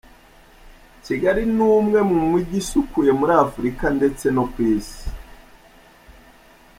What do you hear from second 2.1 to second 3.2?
mijyi isukuye